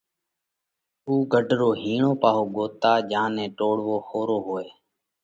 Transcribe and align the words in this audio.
اُو 1.07 1.13
گھڍ 1.33 1.47
رو 1.59 1.69
هِيڻو 1.81 2.11
پاهو 2.21 2.43
ڳوتتا 2.55 2.91
جيا 3.09 3.23
نئہ 3.35 3.45
ٽوڙوو 3.57 3.95
ۿورو 4.09 4.37
هوئہ۔ 4.45 4.67